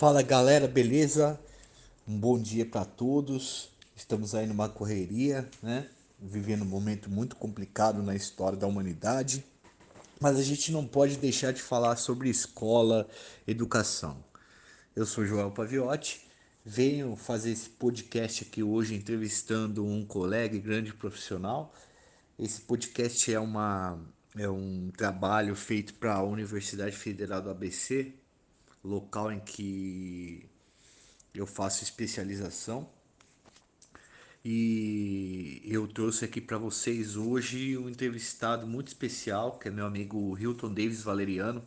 Fala 0.00 0.22
galera, 0.22 0.66
beleza? 0.66 1.38
Um 2.08 2.18
bom 2.18 2.40
dia 2.40 2.64
para 2.64 2.86
todos. 2.86 3.68
Estamos 3.94 4.34
aí 4.34 4.46
numa 4.46 4.66
correria, 4.66 5.46
né? 5.62 5.90
Vivendo 6.18 6.62
um 6.62 6.68
momento 6.68 7.10
muito 7.10 7.36
complicado 7.36 8.02
na 8.02 8.14
história 8.14 8.56
da 8.56 8.66
humanidade, 8.66 9.44
mas 10.18 10.38
a 10.38 10.42
gente 10.42 10.72
não 10.72 10.86
pode 10.86 11.18
deixar 11.18 11.52
de 11.52 11.60
falar 11.60 11.96
sobre 11.96 12.30
escola, 12.30 13.06
educação. 13.46 14.24
Eu 14.96 15.04
sou 15.04 15.26
Joel 15.26 15.50
Paviotti, 15.50 16.26
venho 16.64 17.14
fazer 17.14 17.50
esse 17.50 17.68
podcast 17.68 18.44
aqui 18.44 18.62
hoje 18.62 18.94
entrevistando 18.94 19.84
um 19.84 20.02
colega 20.06 20.56
e 20.56 20.60
grande 20.60 20.94
profissional. 20.94 21.74
Esse 22.38 22.62
podcast 22.62 23.30
é 23.30 23.38
uma 23.38 24.00
é 24.34 24.48
um 24.48 24.90
trabalho 24.96 25.54
feito 25.54 25.92
para 25.92 26.14
a 26.14 26.22
Universidade 26.22 26.96
Federal 26.96 27.42
do 27.42 27.50
ABC, 27.50 28.14
local 28.82 29.30
em 29.32 29.40
que 29.40 30.48
eu 31.34 31.46
faço 31.46 31.84
especialização. 31.84 32.88
E 34.44 35.60
eu 35.66 35.86
trouxe 35.86 36.24
aqui 36.24 36.40
para 36.40 36.56
vocês 36.56 37.16
hoje 37.16 37.76
um 37.76 37.88
entrevistado 37.90 38.66
muito 38.66 38.88
especial, 38.88 39.58
que 39.58 39.68
é 39.68 39.70
meu 39.70 39.84
amigo 39.84 40.36
Hilton 40.38 40.72
Davis 40.72 41.02
Valeriano, 41.02 41.62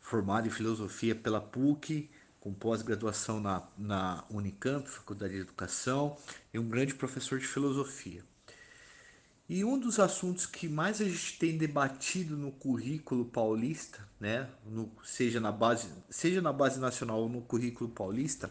formado 0.00 0.48
em 0.48 0.50
filosofia 0.50 1.14
pela 1.14 1.40
PUC, 1.40 2.10
com 2.40 2.52
pós-graduação 2.52 3.40
na, 3.40 3.62
na 3.78 4.24
Unicamp, 4.28 4.88
Faculdade 4.90 5.34
de 5.34 5.40
Educação, 5.40 6.16
e 6.52 6.58
um 6.58 6.68
grande 6.68 6.94
professor 6.94 7.38
de 7.38 7.46
filosofia. 7.46 8.24
E 9.54 9.66
um 9.66 9.78
dos 9.78 10.00
assuntos 10.00 10.46
que 10.46 10.66
mais 10.66 10.98
a 10.98 11.04
gente 11.04 11.38
tem 11.38 11.58
debatido 11.58 12.38
no 12.38 12.50
currículo 12.50 13.26
paulista, 13.26 13.98
né, 14.18 14.48
no, 14.64 14.90
seja, 15.04 15.40
na 15.40 15.52
base, 15.52 15.88
seja 16.08 16.40
na 16.40 16.54
base 16.54 16.80
nacional 16.80 17.20
ou 17.20 17.28
no 17.28 17.42
currículo 17.42 17.90
paulista, 17.90 18.50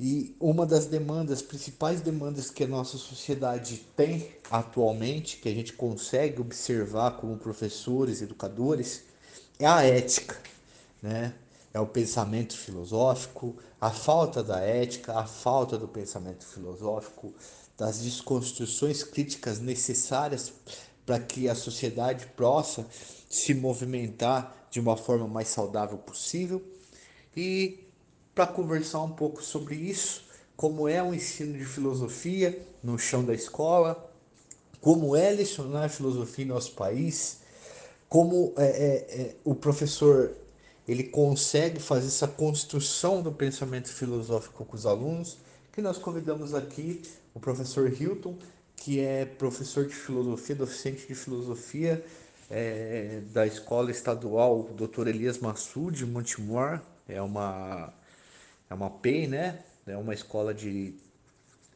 e 0.00 0.34
uma 0.40 0.64
das 0.64 0.86
demandas, 0.86 1.42
principais 1.42 2.00
demandas 2.00 2.48
que 2.48 2.64
a 2.64 2.66
nossa 2.66 2.96
sociedade 2.96 3.84
tem 3.94 4.34
atualmente, 4.50 5.36
que 5.36 5.48
a 5.50 5.54
gente 5.54 5.74
consegue 5.74 6.40
observar 6.40 7.18
como 7.18 7.36
professores, 7.36 8.22
educadores, 8.22 9.04
é 9.58 9.66
a 9.66 9.82
ética, 9.82 10.40
né? 11.02 11.34
É 11.74 11.78
o 11.78 11.86
pensamento 11.86 12.56
filosófico, 12.56 13.54
a 13.78 13.90
falta 13.90 14.42
da 14.42 14.58
ética, 14.58 15.18
a 15.18 15.26
falta 15.26 15.76
do 15.76 15.86
pensamento 15.86 16.46
filosófico, 16.46 17.34
das 17.76 18.00
desconstruções 18.00 19.02
críticas 19.02 19.60
necessárias 19.60 20.52
para 21.04 21.20
que 21.20 21.48
a 21.48 21.54
sociedade 21.54 22.26
possa 22.36 22.86
se 23.28 23.54
movimentar 23.54 24.66
de 24.70 24.80
uma 24.80 24.96
forma 24.96 25.28
mais 25.28 25.48
saudável 25.48 25.98
possível. 25.98 26.62
E 27.36 27.86
para 28.34 28.46
conversar 28.46 29.02
um 29.02 29.12
pouco 29.12 29.42
sobre 29.42 29.76
isso, 29.76 30.24
como 30.56 30.88
é 30.88 31.02
o 31.02 31.14
ensino 31.14 31.56
de 31.56 31.64
filosofia 31.64 32.66
no 32.82 32.98
chão 32.98 33.24
da 33.24 33.34
escola, 33.34 34.10
como 34.80 35.14
é 35.14 35.30
lecionar 35.30 35.90
filosofia 35.90 36.44
em 36.44 36.48
nosso 36.48 36.72
país, 36.72 37.38
como 38.08 38.54
é, 38.56 38.64
é, 38.64 39.20
é, 39.20 39.36
o 39.44 39.54
professor 39.54 40.34
ele 40.86 41.04
consegue 41.04 41.80
fazer 41.80 42.06
essa 42.06 42.28
construção 42.28 43.20
do 43.20 43.32
pensamento 43.32 43.88
filosófico 43.88 44.64
com 44.64 44.76
os 44.76 44.86
alunos, 44.86 45.38
que 45.72 45.82
nós 45.82 45.98
convidamos 45.98 46.54
aqui 46.54 47.02
o 47.36 47.40
professor 47.40 47.92
Hilton, 47.92 48.34
que 48.74 48.98
é 48.98 49.26
professor 49.26 49.86
de 49.86 49.94
filosofia, 49.94 50.56
docente 50.56 51.06
de 51.06 51.14
filosofia 51.14 52.02
é, 52.50 53.20
da 53.30 53.46
Escola 53.46 53.90
Estadual 53.90 54.62
Dr. 54.74 55.08
Elias 55.08 55.38
Massoud, 55.38 55.98
de 55.98 56.06
Montemor. 56.06 56.80
É 57.06 57.20
uma, 57.20 57.92
é 58.70 58.74
uma 58.74 58.88
PEI, 58.88 59.26
né? 59.26 59.62
É 59.86 59.98
uma 59.98 60.14
escola 60.14 60.54
de 60.54 60.94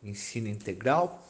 ensino 0.02 0.48
integral. 0.48 1.28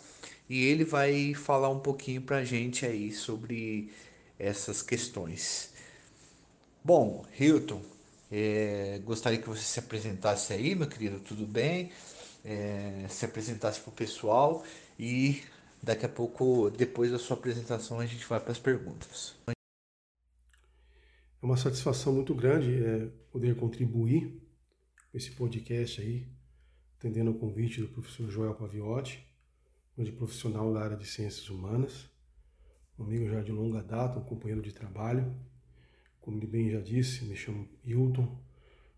E 0.48 0.64
ele 0.64 0.84
vai 0.84 1.34
falar 1.34 1.68
um 1.68 1.80
pouquinho 1.80 2.22
para 2.22 2.36
a 2.36 2.44
gente 2.44 2.86
aí 2.86 3.12
sobre 3.12 3.90
essas 4.38 4.80
questões. 4.80 5.72
Bom, 6.84 7.24
Hilton, 7.36 7.82
é, 8.30 9.00
gostaria 9.04 9.40
que 9.40 9.48
você 9.48 9.62
se 9.62 9.80
apresentasse 9.80 10.52
aí, 10.52 10.76
meu 10.76 10.86
querido, 10.86 11.18
tudo 11.18 11.44
bem? 11.44 11.90
É, 12.44 13.06
se 13.08 13.24
apresentasse 13.24 13.80
para 13.80 13.90
o 13.90 13.92
pessoal 13.92 14.64
e 14.98 15.42
daqui 15.82 16.04
a 16.04 16.08
pouco, 16.08 16.70
depois 16.70 17.10
da 17.10 17.18
sua 17.18 17.36
apresentação, 17.36 18.00
a 18.00 18.06
gente 18.06 18.26
vai 18.26 18.40
para 18.40 18.52
as 18.52 18.58
perguntas. 18.58 19.34
É 19.46 19.52
uma 21.42 21.56
satisfação 21.56 22.12
muito 22.12 22.34
grande 22.34 22.84
é, 22.84 23.06
poder 23.30 23.56
contribuir 23.56 24.40
com 25.10 25.16
esse 25.16 25.30
podcast 25.30 26.00
aí, 26.00 26.26
atendendo 26.98 27.30
o 27.30 27.38
convite 27.38 27.80
do 27.80 27.88
professor 27.88 28.30
Joel 28.30 28.54
Paviotti, 28.54 29.26
grande 29.96 30.12
profissional 30.12 30.72
da 30.72 30.80
área 30.80 30.96
de 30.96 31.06
ciências 31.06 31.48
humanas, 31.48 32.08
um 32.98 33.04
amigo 33.04 33.26
já 33.28 33.40
de 33.40 33.50
longa 33.50 33.82
data, 33.82 34.18
um 34.18 34.24
companheiro 34.24 34.60
de 34.60 34.72
trabalho. 34.72 35.34
Como 36.20 36.36
ele 36.36 36.46
bem 36.46 36.70
já 36.70 36.80
disse, 36.80 37.24
me 37.24 37.34
chamo 37.34 37.66
Hilton, 37.82 38.38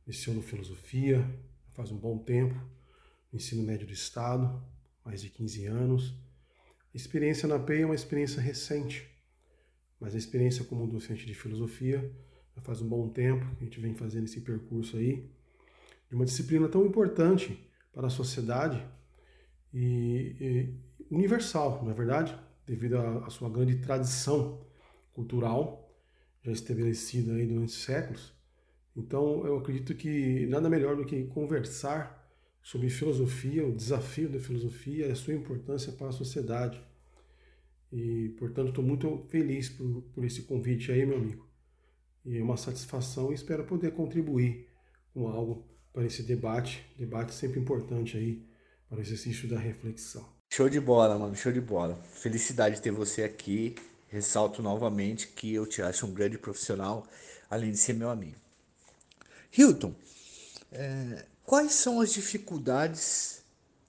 leciono 0.05 0.43
filosofia 0.43 1.25
faz 1.73 1.93
um 1.93 1.97
bom 1.97 2.19
tempo 2.19 2.61
ensino 3.33 3.63
médio 3.63 3.87
do 3.87 3.93
Estado, 3.93 4.63
mais 5.05 5.23
de 5.23 5.31
15 5.31 5.67
anos. 5.67 6.15
A 6.93 6.97
experiência 6.97 7.49
na 7.49 7.59
PEI 7.59 7.83
é 7.83 7.87
uma 7.87 7.95
experiência 7.95 8.41
recente, 8.41 9.09
mas 9.99 10.15
a 10.15 10.19
experiência 10.19 10.65
como 10.65 10.87
docente 10.87 11.25
de 11.25 11.35
filosofia 11.35 12.13
já 12.55 12.63
faz 12.63 12.83
um 12.83 12.89
bom 12.89 13.09
tempo 13.09 13.47
que 13.57 13.63
a 13.63 13.65
gente 13.65 13.81
vem 13.81 13.95
fazendo 13.95 14.25
esse 14.25 14.41
percurso 14.41 14.97
aí, 14.97 15.31
de 16.09 16.15
uma 16.15 16.25
disciplina 16.25 16.69
tão 16.69 16.85
importante 16.85 17.59
para 17.93 18.07
a 18.07 18.11
sociedade 18.11 18.87
e, 19.73 20.37
e 20.41 21.15
universal, 21.15 21.83
não 21.83 21.91
é 21.91 21.95
verdade? 21.95 22.39
Devido 22.67 22.99
à 22.99 23.31
sua 23.31 23.49
grande 23.49 23.77
tradição 23.77 24.61
cultural, 25.15 25.91
já 26.43 26.53
estabelecida 26.53 27.33
aí 27.35 27.47
durante 27.47 27.73
séculos. 27.73 28.33
Então, 28.95 29.47
eu 29.47 29.59
acredito 29.59 29.95
que 29.95 30.47
nada 30.47 30.69
melhor 30.69 30.97
do 30.97 31.05
que 31.05 31.25
conversar 31.25 32.22
sobre 32.63 32.89
filosofia, 32.89 33.67
o 33.67 33.75
desafio 33.75 34.29
da 34.29 34.39
filosofia 34.39 35.09
e 35.09 35.11
a 35.11 35.17
sua 35.17 35.35
importância 35.35 35.93
para 35.93 36.09
a 36.09 36.13
sociedade. 36.13 36.81
E, 37.93 38.31
portanto, 38.39 38.69
estou 38.69 38.85
muito 38.85 39.27
feliz 39.29 39.69
por, 39.69 40.03
por 40.15 40.25
esse 40.25 40.43
convite 40.43 40.93
aí, 40.93 41.05
meu 41.05 41.19
amigo. 41.19 41.47
E 42.25 42.39
é 42.39 42.43
uma 42.43 42.57
satisfação 42.57 43.33
e 43.33 43.35
espero 43.35 43.65
poder 43.65 43.93
contribuir 43.93 44.69
com 45.13 45.29
algo 45.29 45.67
para 45.93 46.07
esse 46.07 46.23
debate, 46.23 46.87
debate 46.97 47.35
sempre 47.35 47.61
importante 47.61 48.17
aí 48.17 48.47
para 48.89 48.99
o 48.99 49.01
exercício 49.03 49.49
da 49.49 49.59
reflexão. 49.59 50.27
Show 50.53 50.69
de 50.69 50.81
bola, 50.81 51.19
mano, 51.19 51.35
show 51.35 51.53
de 51.53 51.61
bola. 51.61 51.97
Felicidade 52.13 52.81
ter 52.81 52.93
você 52.93 53.25
aqui. 53.25 53.75
Ressalto 54.09 54.63
novamente 54.63 55.29
que 55.29 55.55
eu 55.55 55.67
te 55.67 55.81
acho 55.81 56.07
um 56.07 56.13
grande 56.13 56.37
profissional, 56.37 57.07
além 57.49 57.71
de 57.71 57.79
ser 57.79 57.95
meu 57.95 58.11
amigo. 58.11 58.37
Hilton, 59.57 59.95
é, 60.71 61.25
Quais 61.45 61.73
são 61.73 62.01
as 62.01 62.13
dificuldades 62.13 63.45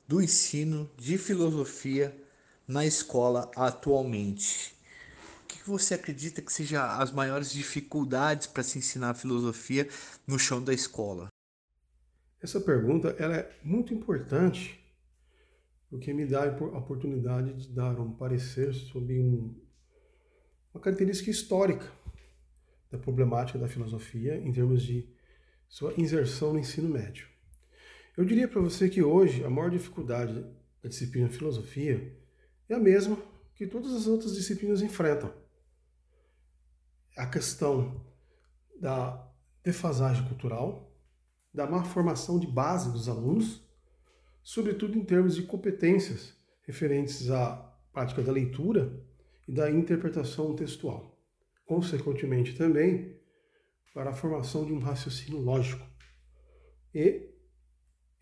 do 0.08 0.22
ensino 0.22 0.90
de 0.98 1.18
filosofia 1.18 2.14
na 2.68 2.86
escola 2.86 3.50
atualmente? 3.56 4.76
O 5.44 5.48
que 5.48 5.70
você 5.70 5.94
acredita 5.94 6.42
que 6.42 6.52
seja 6.52 6.98
as 6.98 7.12
maiores 7.12 7.52
dificuldades 7.52 8.48
para 8.48 8.64
se 8.64 8.80
ensinar 8.80 9.14
filosofia 9.14 9.88
no 10.28 10.40
chão 10.40 10.62
da 10.64 10.74
escola? 10.74 11.28
Essa 12.42 12.60
pergunta 12.60 13.16
ela 13.20 13.38
é 13.38 13.56
muito 13.64 13.94
importante 13.94 14.84
porque 15.90 16.12
me 16.12 16.26
dá 16.26 16.46
a 16.46 16.78
oportunidade 16.78 17.54
de 17.54 17.70
dar 17.70 17.98
um 18.00 18.12
parecer 18.12 18.74
sobre 18.74 19.22
um, 19.22 19.56
uma 20.74 20.82
característica 20.82 21.30
histórica 21.30 21.90
da 22.92 22.98
problemática 22.98 23.60
da 23.60 23.68
filosofia 23.68 24.38
em 24.38 24.52
termos 24.52 24.82
de 24.82 25.08
sua 25.70 25.94
inserção 25.98 26.52
no 26.52 26.60
ensino 26.60 26.90
médio. 26.90 27.33
Eu 28.16 28.24
diria 28.24 28.48
para 28.48 28.62
você 28.62 28.88
que 28.90 29.02
hoje 29.02 29.44
a 29.44 29.50
maior 29.50 29.72
dificuldade 29.72 30.46
da 30.84 30.88
disciplina 30.88 31.28
filosofia 31.30 32.16
é 32.70 32.76
a 32.76 32.80
mesma 32.80 33.18
que 33.56 33.66
todas 33.66 33.92
as 33.92 34.06
outras 34.06 34.36
disciplinas 34.36 34.84
enfrentam. 34.84 35.34
A 37.18 37.26
questão 37.26 38.06
da 38.80 39.28
defasagem 39.64 40.28
cultural, 40.28 40.96
da 41.52 41.66
má 41.66 41.84
formação 41.84 42.40
de 42.40 42.46
base 42.46 42.92
dos 42.92 43.10
alunos, 43.10 43.68
sobretudo 44.44 44.96
em 44.96 45.04
termos 45.04 45.36
de 45.36 45.44
competências 45.44 46.38
referentes 46.68 47.32
à 47.32 47.56
prática 47.92 48.22
da 48.22 48.32
leitura 48.32 49.04
e 49.48 49.52
da 49.52 49.72
interpretação 49.72 50.56
textual. 50.56 51.20
Consequentemente, 51.66 52.56
também 52.56 53.20
para 53.92 54.12
a 54.12 54.16
formação 54.16 54.66
de 54.66 54.72
um 54.72 54.80
raciocínio 54.80 55.40
lógico 55.40 55.86
e 56.94 57.33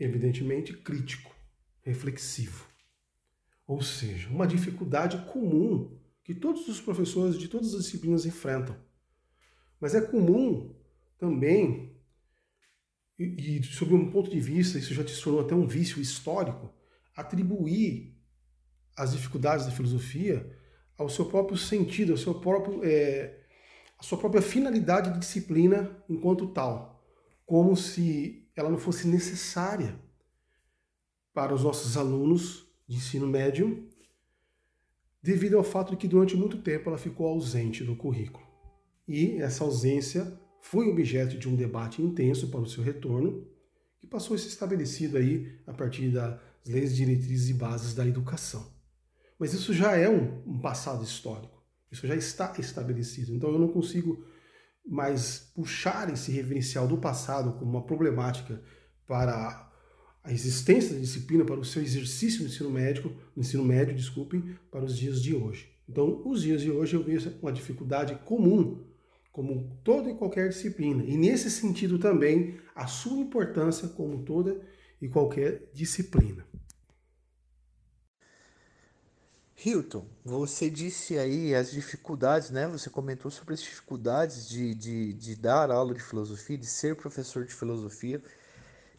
evidentemente 0.04 0.74
crítico, 0.74 1.36
reflexivo. 1.82 2.66
Ou 3.68 3.82
seja, 3.82 4.30
uma 4.30 4.48
dificuldade 4.48 5.18
comum 5.32 5.98
que 6.24 6.34
todos 6.34 6.68
os 6.68 6.82
professores 6.82 7.38
de 7.38 7.48
todas 7.48 7.74
as 7.74 7.86
disciplinas 7.86 8.26
enfrentam. 8.26 8.76
Mas 9.80 9.96
é 9.96 10.02
comum 10.02 10.76
também 11.18 11.96
e, 13.18 13.60
e 13.60 13.64
sob 13.64 13.94
um 13.94 14.10
ponto 14.10 14.32
de 14.32 14.40
vista, 14.40 14.80
isso 14.80 14.94
já 14.94 15.04
te 15.04 15.22
tornou 15.22 15.42
até 15.42 15.54
um 15.54 15.68
vício 15.68 16.02
histórico, 16.02 16.74
atribuir 17.16 18.18
as 18.98 19.12
dificuldades 19.12 19.66
da 19.66 19.72
filosofia 19.72 20.58
ao 20.98 21.08
seu 21.08 21.26
próprio 21.26 21.58
sentido, 21.58 22.14
ao 22.14 22.18
seu 22.18 22.34
próprio, 22.36 22.82
é, 22.84 23.44
a 23.98 24.04
sua 24.04 24.18
própria 24.18 24.42
finalidade 24.42 25.14
de 25.14 25.20
disciplina 25.20 26.04
enquanto 26.10 26.48
tal, 26.48 27.04
como 27.46 27.76
se 27.76 28.41
ela 28.56 28.70
não 28.70 28.78
fosse 28.78 29.08
necessária 29.08 30.00
para 31.34 31.54
os 31.54 31.64
nossos 31.64 31.98
alunos 31.98 32.68
de 32.88 32.98
ensino 32.98 33.28
médio, 33.28 33.88
devido 35.24 35.58
ao 35.58 35.64
fato 35.64 35.92
de 35.92 35.98
que 35.98 36.08
durante 36.08 36.36
muito 36.36 36.58
tempo 36.58 36.90
ela 36.90 36.98
ficou 36.98 37.28
ausente 37.28 37.84
do 37.84 37.96
currículo. 37.96 38.46
E 39.08 39.38
essa 39.42 39.64
ausência 39.64 40.40
foi 40.62 40.90
objeto 40.90 41.38
de 41.38 41.50
um 41.50 41.56
debate 41.56 42.02
intenso 42.02 42.50
para 42.50 42.60
o 42.60 42.68
seu 42.68 42.84
retorno, 42.84 43.48
que 44.00 44.08
passou 44.08 44.36
a 44.36 44.40
ser 44.40 44.48
estabelecido 44.48 45.18
aí 45.18 45.60
a 45.66 45.74
partir 45.74 46.10
das 46.10 46.40
leis 46.66 46.96
diretrizes 46.96 47.50
e 47.50 47.54
bases 47.54 47.94
da 47.94 48.06
educação. 48.06 48.72
Mas 49.38 49.54
isso 49.54 49.74
já 49.74 49.96
é 49.96 50.08
um, 50.08 50.60
passado 50.60 51.04
histórico, 51.04 51.64
isso 51.92 52.06
já 52.06 52.16
está 52.16 52.54
estabelecido. 52.60 53.34
Então 53.34 53.50
eu 53.50 53.60
não 53.60 53.68
consigo 53.68 54.24
mais 54.86 55.52
puxar 55.56 56.12
esse 56.12 56.32
referencial 56.32 56.88
do 56.88 56.98
passado 56.98 57.54
como 57.54 57.72
uma 57.72 57.84
problemática 57.84 58.62
para 59.08 59.70
a 60.24 60.32
existência 60.32 60.94
da 60.94 61.00
disciplina, 61.00 61.44
para 61.44 61.60
o 61.60 61.66
seu 61.66 61.82
exercício 61.82 62.42
no 62.42 62.50
ensino 62.50 62.70
médico, 62.70 63.12
no 63.36 63.42
ensino 63.42 63.64
médio, 63.64 63.96
desculpem, 63.96 64.56
para 64.70 64.86
os 64.86 64.98
dias 64.98 65.22
de 65.22 65.36
hoje. 65.36 65.72
Então, 65.90 66.22
os 66.26 66.42
dias 66.42 66.62
de 66.62 66.72
hoje 66.72 66.96
eu 66.96 67.04
vejo 67.04 67.34
uma 67.42 67.52
dificuldade 67.52 68.16
comum 68.24 68.84
como 69.32 69.80
toda 69.84 70.10
e 70.10 70.16
qualquer 70.16 70.50
disciplina. 70.50 71.04
E 71.04 71.18
nesse 71.18 71.50
sentido 71.50 71.98
também, 71.98 72.58
a 72.76 72.86
sua 72.86 73.18
importância 73.18 73.88
como 73.88 74.24
toda 74.24 74.62
e 75.02 75.08
qualquer 75.08 75.70
disciplina. 75.74 76.46
Hilton, 79.64 80.06
você 80.26 80.70
disse 80.70 81.20
aí 81.20 81.54
as 81.54 81.72
dificuldades, 81.72 82.50
né? 82.50 82.68
Você 82.68 82.90
comentou 82.90 83.30
sobre 83.30 83.54
as 83.54 83.62
dificuldades 83.62 84.50
de, 84.50 84.74
de, 84.74 85.14
de 85.14 85.36
dar 85.36 85.70
aula 85.70 85.94
de 85.94 86.02
filosofia, 86.02 86.58
de 86.58 86.66
ser 86.66 86.96
professor 86.96 87.46
de 87.46 87.54
filosofia. 87.54 88.22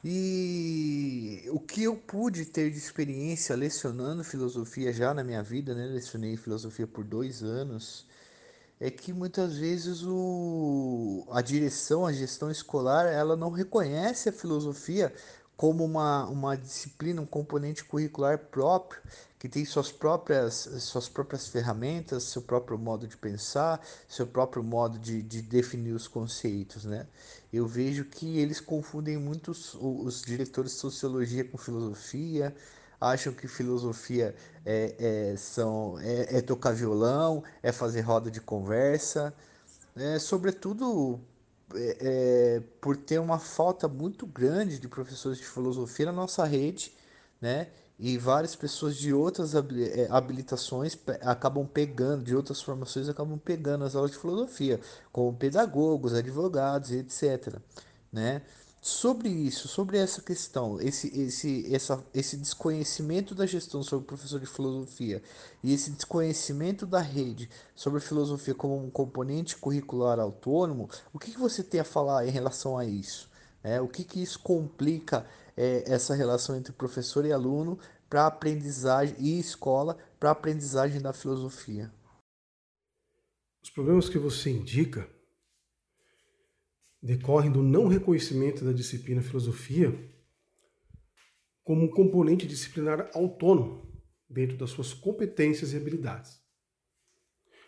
E 0.05 1.45
o 1.51 1.59
que 1.59 1.83
eu 1.83 1.97
pude 1.97 2.45
ter 2.45 2.71
de 2.71 2.79
experiência 2.79 3.57
lecionando 3.57 4.23
filosofia 4.23 4.93
já 4.93 5.13
na 5.13 5.25
minha 5.25 5.43
vida, 5.43 5.75
né? 5.75 5.87
Lecionei 5.87 6.37
filosofia 6.37 6.87
por 6.87 7.05
dois 7.05 7.43
anos 7.43 8.07
é 8.81 8.91
que 8.91 9.13
muitas 9.13 9.57
vezes 9.57 10.03
o, 10.05 11.25
a 11.31 11.41
direção, 11.41 12.05
a 12.05 12.13
gestão 12.13 12.51
escolar, 12.51 13.07
ela 13.07 13.37
não 13.37 13.51
reconhece 13.51 14.29
a 14.29 14.33
filosofia 14.33 15.13
como 15.57 15.85
uma, 15.85 16.27
uma 16.27 16.57
disciplina, 16.57 17.23
um 17.23 17.27
componente 17.27 17.85
curricular 17.85 18.37
próprio, 18.37 19.01
que 19.43 19.49
tem 19.49 19.65
suas 19.65 19.91
próprias, 19.91 20.69
suas 20.79 21.09
próprias 21.09 21.49
ferramentas, 21.49 22.23
seu 22.23 22.41
próprio 22.41 22.79
modo 22.79 23.09
de 23.09 23.17
pensar, 23.17 23.85
seu 24.07 24.25
próprio 24.25 24.63
modo 24.63 25.01
de, 25.01 25.21
de 25.21 25.43
definir 25.43 25.91
os 25.95 26.07
conceitos. 26.07 26.85
Né? 26.85 27.09
Eu 27.53 27.67
vejo 27.67 28.05
que 28.05 28.39
eles 28.39 28.61
confundem 28.61 29.17
muito 29.17 29.51
os, 29.51 29.75
os 29.75 30.23
diretores 30.23 30.71
de 30.71 30.79
sociologia 30.79 31.43
com 31.43 31.59
filosofia, 31.59 32.55
acham 33.01 33.33
que 33.33 33.49
filosofia 33.49 34.33
é, 34.65 35.33
é, 35.33 35.37
são, 35.37 35.99
é, 35.99 36.39
é 36.39 36.41
tocar 36.41 36.73
violão, 36.73 37.43
é 37.65 37.73
fazer 37.73 38.03
roda 38.03 38.31
de 38.31 38.41
conversa, 38.41 39.35
é, 39.97 40.21
sobretudo 40.21 41.19
é, 41.75 42.63
por 42.81 42.97
ter 42.97 43.19
uma 43.19 43.41
falta 43.41 43.89
muito 43.89 44.25
grande 44.25 44.79
de 44.79 44.87
professores 44.87 45.39
de 45.39 45.45
filosofia 45.45 46.07
na 46.07 46.13
nossa 46.13 46.45
rede, 46.45 46.95
né? 47.41 47.67
E 47.99 48.19
várias 48.19 48.57
pessoas 48.57 48.97
de 48.97 49.13
outras 49.13 49.55
é, 49.55 50.09
habilitações 50.11 50.99
acabam 51.21 51.67
pegando, 51.67 52.25
de 52.25 52.35
outras 52.35 52.61
formações 52.61 53.09
acabam 53.09 53.39
pegando 53.39 53.85
as 53.85 53.95
aulas 53.95 54.11
de 54.11 54.19
filosofia, 54.19 54.81
como 55.13 55.33
pedagogos, 55.37 56.15
advogados, 56.15 56.91
etc. 56.91 57.59
Né? 58.13 58.43
Sobre 58.85 59.29
isso, 59.29 59.69
sobre 59.69 59.97
essa 59.97 60.21
questão, 60.21 60.81
esse, 60.81 61.07
esse, 61.17 61.73
essa, 61.73 62.05
esse 62.13 62.37
desconhecimento 62.37 63.33
da 63.33 63.47
gestão 63.47 63.81
sobre 63.81 64.03
o 64.03 64.09
professor 64.09 64.41
de 64.41 64.47
filosofia 64.47 65.23
e 65.63 65.73
esse 65.73 65.93
desconhecimento 65.93 66.85
da 66.85 66.99
rede 66.99 67.49
sobre 67.77 68.01
filosofia 68.01 68.57
como 68.57 68.85
um 68.85 68.91
componente 68.91 69.57
curricular 69.57 70.19
autônomo, 70.19 70.91
o 71.13 71.19
que, 71.21 71.31
que 71.31 71.39
você 71.39 71.63
tem 71.63 71.79
a 71.79 71.85
falar 71.85 72.27
em 72.27 72.33
relação 72.33 72.77
a 72.77 72.85
isso? 72.85 73.31
É, 73.63 73.81
o 73.81 73.87
que, 73.87 74.03
que 74.03 74.21
isso 74.21 74.41
complica 74.41 75.25
é, 75.57 75.91
essa 75.93 76.15
relação 76.15 76.57
entre 76.57 76.73
professor 76.73 77.25
e 77.25 77.33
aluno 77.33 77.79
para 78.09 78.27
aprendizagem 78.27 79.17
e 79.19 79.39
escola 79.39 79.97
para 80.19 80.31
aprendizagem 80.31 81.01
da 81.01 81.13
filosofia? 81.13 81.93
Os 83.63 83.71
problemas 83.71 84.09
que 84.09 84.19
você 84.19 84.51
indica 84.51 85.09
decorrem 87.03 87.51
do 87.51 87.63
não 87.63 87.89
reconhecimento 87.89 88.65
da 88.65 88.73
disciplina 88.73 89.23
filosofia 89.23 89.93
como 91.65 91.85
um 91.85 91.91
componente 91.91 92.47
disciplinar 92.47 93.11
autônomo 93.15 93.93
dentro 94.29 94.57
das 94.57 94.71
suas 94.71 94.93
competências 94.93 95.73
e 95.73 95.77
habilidades. 95.77 96.41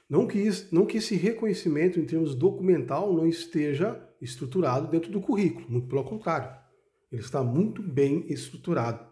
Não 0.08 0.26
que, 0.26 0.38
isso, 0.38 0.74
não 0.74 0.86
que 0.86 0.98
esse 0.98 1.16
reconhecimento 1.16 1.98
em 1.98 2.04
termos 2.04 2.34
documental 2.34 3.12
não 3.12 3.26
esteja 3.26 4.00
estruturado 4.20 4.88
dentro 4.88 5.10
do 5.10 5.20
currículo, 5.20 5.68
muito 5.70 5.88
pelo 5.88 6.04
contrário. 6.04 6.63
Ele 7.14 7.22
está 7.22 7.44
muito 7.44 7.80
bem 7.80 8.26
estruturado, 8.28 9.06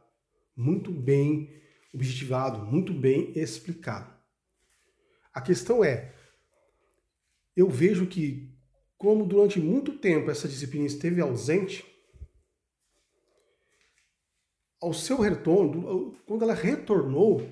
muito 0.56 0.90
bem 0.90 1.54
objetivado, 1.94 2.66
muito 2.66 2.92
bem 2.92 3.32
explicado. 3.36 4.12
A 5.32 5.40
questão 5.40 5.84
é, 5.84 6.12
eu 7.56 7.70
vejo 7.70 8.08
que 8.08 8.52
como 8.98 9.24
durante 9.24 9.60
muito 9.60 9.98
tempo 9.98 10.32
essa 10.32 10.48
disciplina 10.48 10.84
esteve 10.84 11.20
ausente, 11.20 11.84
ao 14.80 14.92
seu 14.92 15.20
retorno, 15.20 16.16
quando 16.26 16.42
ela 16.42 16.54
retornou, 16.54 17.48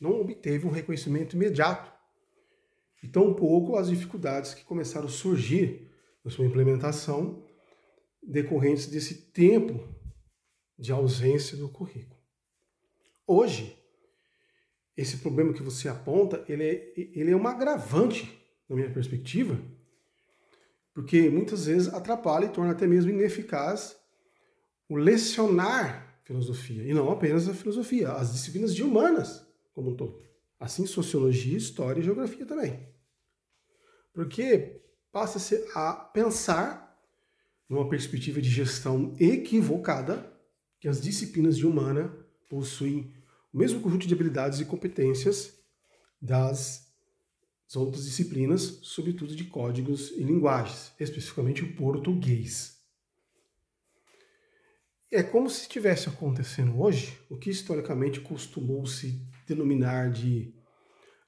não 0.00 0.18
obteve 0.18 0.66
um 0.66 0.70
reconhecimento 0.70 1.36
imediato. 1.36 1.92
E 3.02 3.08
tampouco 3.08 3.76
as 3.76 3.90
dificuldades 3.90 4.54
que 4.54 4.64
começaram 4.64 5.08
a 5.08 5.10
surgir 5.10 5.90
na 6.24 6.30
sua 6.30 6.46
implementação 6.46 7.42
decorrentes 8.22 8.86
desse 8.86 9.30
tempo 9.32 9.88
de 10.78 10.92
ausência 10.92 11.56
do 11.56 11.68
currículo. 11.68 12.20
Hoje, 13.26 13.76
esse 14.96 15.18
problema 15.18 15.52
que 15.52 15.62
você 15.62 15.88
aponta, 15.88 16.44
ele 16.48 16.64
é, 16.64 16.92
ele 16.96 17.30
é 17.30 17.36
um 17.36 17.46
agravante, 17.46 18.38
na 18.68 18.76
minha 18.76 18.90
perspectiva, 18.90 19.60
porque 20.92 21.30
muitas 21.30 21.66
vezes 21.66 21.92
atrapalha 21.92 22.46
e 22.46 22.52
torna 22.52 22.72
até 22.72 22.86
mesmo 22.86 23.10
ineficaz 23.10 23.96
o 24.88 24.96
lecionar 24.96 26.20
filosofia, 26.24 26.82
e 26.84 26.94
não 26.94 27.10
apenas 27.10 27.48
a 27.48 27.54
filosofia, 27.54 28.12
as 28.12 28.32
disciplinas 28.32 28.74
de 28.74 28.82
humanas 28.82 29.46
como 29.72 29.90
um 29.90 29.96
todo. 29.96 30.22
Assim, 30.58 30.86
sociologia, 30.86 31.56
história 31.56 32.00
e 32.00 32.04
geografia 32.04 32.44
também. 32.44 32.86
Porque 34.12 34.82
passa-se 35.10 35.64
a 35.74 35.92
pensar, 35.92 36.89
numa 37.70 37.88
perspectiva 37.88 38.42
de 38.42 38.50
gestão 38.50 39.14
equivocada, 39.20 40.28
que 40.80 40.88
as 40.88 41.00
disciplinas 41.00 41.56
de 41.56 41.64
humana 41.64 42.12
possuem 42.48 43.14
o 43.52 43.58
mesmo 43.58 43.80
conjunto 43.80 44.08
de 44.08 44.12
habilidades 44.12 44.58
e 44.58 44.64
competências 44.64 45.54
das 46.20 46.92
outras 47.76 48.04
disciplinas, 48.04 48.80
sobretudo 48.82 49.36
de 49.36 49.44
códigos 49.44 50.10
e 50.10 50.24
linguagens, 50.24 50.92
especificamente 50.98 51.62
o 51.62 51.76
português. 51.76 52.80
É 55.12 55.22
como 55.22 55.48
se 55.48 55.62
estivesse 55.62 56.08
acontecendo 56.08 56.80
hoje 56.80 57.16
o 57.28 57.36
que 57.36 57.50
historicamente 57.50 58.20
costumou 58.20 58.84
se 58.86 59.24
denominar 59.46 60.10
de 60.10 60.52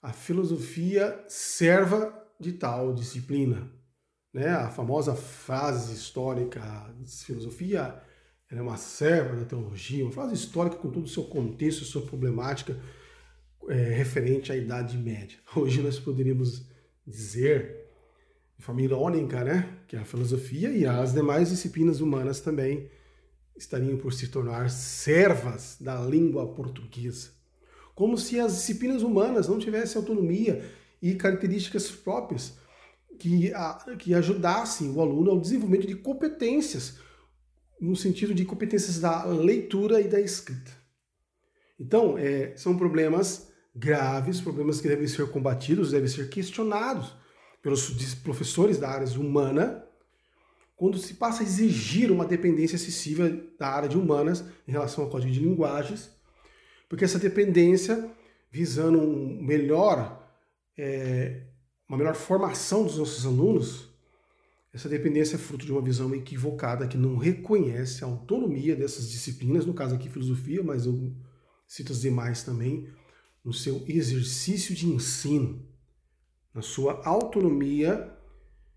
a 0.00 0.12
filosofia 0.12 1.24
serva 1.28 2.12
de 2.38 2.52
tal 2.52 2.92
disciplina. 2.92 3.81
Né? 4.32 4.48
A 4.48 4.70
famosa 4.70 5.14
frase 5.14 5.92
histórica, 5.92 6.62
filosofia 7.24 8.00
é 8.50 8.60
uma 8.60 8.76
serva 8.76 9.36
da 9.36 9.44
teologia, 9.44 10.04
uma 10.04 10.12
frase 10.12 10.34
histórica 10.34 10.76
com 10.76 10.90
todo 10.90 11.04
o 11.04 11.08
seu 11.08 11.24
contexto, 11.24 11.84
sua 11.84 12.02
problemática, 12.02 12.78
é, 13.68 13.74
referente 13.74 14.50
à 14.50 14.56
Idade 14.56 14.96
Média. 14.96 15.38
Hoje 15.54 15.82
nós 15.82 15.98
poderíamos 15.98 16.66
dizer, 17.06 17.86
de 18.58 18.64
forma 18.64 18.82
irônica, 18.82 19.42
né, 19.44 19.78
que 19.86 19.96
a 19.96 20.04
filosofia 20.04 20.70
e 20.70 20.86
as 20.86 21.12
demais 21.12 21.50
disciplinas 21.50 22.00
humanas 22.00 22.40
também 22.40 22.90
estariam 23.56 23.96
por 23.98 24.12
se 24.12 24.28
tornar 24.28 24.70
servas 24.70 25.76
da 25.80 26.00
língua 26.00 26.46
portuguesa. 26.54 27.30
Como 27.94 28.16
se 28.16 28.40
as 28.40 28.54
disciplinas 28.54 29.02
humanas 29.02 29.48
não 29.48 29.58
tivessem 29.58 30.00
autonomia 30.00 30.64
e 31.00 31.14
características 31.14 31.90
próprias 31.90 32.54
que, 33.22 33.54
a, 33.54 33.74
que 33.96 34.14
ajudassem 34.14 34.90
o 34.90 35.00
aluno 35.00 35.30
ao 35.30 35.40
desenvolvimento 35.40 35.86
de 35.86 35.94
competências 35.94 36.98
no 37.80 37.94
sentido 37.94 38.34
de 38.34 38.44
competências 38.44 38.98
da 38.98 39.24
leitura 39.24 40.00
e 40.00 40.08
da 40.08 40.20
escrita. 40.20 40.72
Então, 41.78 42.18
é, 42.18 42.56
são 42.56 42.76
problemas 42.76 43.52
graves, 43.74 44.40
problemas 44.40 44.80
que 44.80 44.88
devem 44.88 45.06
ser 45.06 45.30
combatidos, 45.30 45.92
devem 45.92 46.08
ser 46.08 46.28
questionados 46.30 47.14
pelos 47.62 47.88
professores 48.16 48.76
da 48.76 48.90
área 48.90 49.06
humana, 49.16 49.84
quando 50.74 50.98
se 50.98 51.14
passa 51.14 51.44
a 51.44 51.46
exigir 51.46 52.10
uma 52.10 52.24
dependência 52.24 52.74
excessiva 52.74 53.30
da 53.56 53.68
área 53.68 53.88
de 53.88 53.96
humanas 53.96 54.44
em 54.66 54.72
relação 54.72 55.04
ao 55.04 55.10
código 55.10 55.32
de 55.32 55.38
linguagens, 55.38 56.10
porque 56.88 57.04
essa 57.04 57.20
dependência, 57.20 58.10
visando 58.50 58.98
um 58.98 59.40
melhor, 59.40 60.28
é, 60.76 61.51
uma 61.92 61.98
melhor 61.98 62.14
formação 62.14 62.84
dos 62.84 62.96
nossos 62.96 63.26
alunos, 63.26 63.90
essa 64.72 64.88
dependência 64.88 65.36
é 65.36 65.38
fruto 65.38 65.66
de 65.66 65.72
uma 65.72 65.82
visão 65.82 66.14
equivocada 66.14 66.88
que 66.88 66.96
não 66.96 67.18
reconhece 67.18 68.02
a 68.02 68.06
autonomia 68.06 68.74
dessas 68.74 69.10
disciplinas, 69.10 69.66
no 69.66 69.74
caso 69.74 69.94
aqui 69.94 70.08
filosofia, 70.08 70.62
mas 70.62 70.86
eu 70.86 71.14
cito 71.66 71.92
as 71.92 72.00
demais 72.00 72.42
também, 72.42 72.88
no 73.44 73.52
seu 73.52 73.84
exercício 73.86 74.74
de 74.74 74.86
ensino, 74.86 75.68
na 76.54 76.62
sua 76.62 77.06
autonomia 77.06 78.16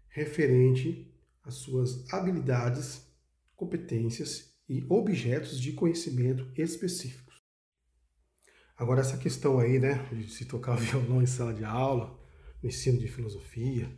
referente 0.09 1.09
às 1.41 1.53
suas 1.53 2.11
habilidades, 2.11 3.07
competências 3.55 4.57
e 4.67 4.85
objetos 4.89 5.57
de 5.61 5.71
conhecimento 5.71 6.51
específicos. 6.57 7.41
Agora 8.75 8.99
essa 8.99 9.15
questão 9.15 9.57
aí, 9.57 9.79
né, 9.79 10.05
de 10.11 10.29
se 10.29 10.43
tocar 10.43 10.75
violão 10.75 11.21
em 11.21 11.25
sala 11.25 11.53
de 11.53 11.63
aula, 11.63 12.24
no 12.61 12.69
ensino 12.69 12.99
de 12.99 13.07
filosofia, 13.07 13.89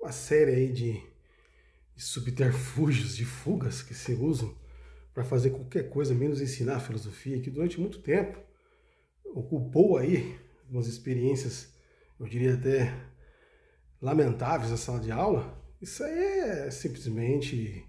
uma 0.00 0.12
série 0.12 0.52
aí 0.52 0.72
de 0.72 1.02
de 1.96 2.02
subterfúgios, 2.02 3.16
de 3.16 3.24
fugas 3.24 3.82
que 3.82 3.94
se 3.94 4.12
usam 4.12 4.54
para 5.14 5.24
fazer 5.24 5.50
qualquer 5.50 5.88
coisa 5.88 6.14
menos 6.14 6.42
ensinar 6.42 6.78
filosofia, 6.80 7.40
que 7.40 7.50
durante 7.50 7.80
muito 7.80 8.00
tempo 8.00 8.38
ocupou 9.34 9.96
aí 9.96 10.38
algumas 10.64 10.86
experiências, 10.86 11.74
eu 12.20 12.26
diria 12.26 12.54
até 12.54 12.94
lamentáveis 14.00 14.70
na 14.70 14.76
sala 14.76 15.00
de 15.00 15.10
aula. 15.10 15.58
Isso 15.80 16.04
aí 16.04 16.18
é 16.18 16.70
simplesmente 16.70 17.82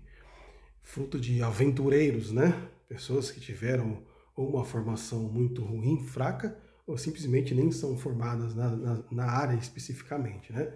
fruto 0.82 1.20
de 1.20 1.44
aventureiros, 1.44 2.32
né? 2.32 2.70
Pessoas 2.88 3.30
que 3.30 3.42
tiveram 3.42 4.06
ou 4.36 4.52
uma 4.52 4.64
formação 4.64 5.24
muito 5.24 5.64
ruim, 5.64 6.06
fraca, 6.06 6.58
ou 6.88 6.98
simplesmente 6.98 7.54
nem 7.54 7.70
são 7.70 7.98
formadas 7.98 8.56
na, 8.56 8.76
na, 8.76 9.04
na 9.12 9.26
área 9.26 9.56
especificamente, 9.56 10.54
né? 10.54 10.74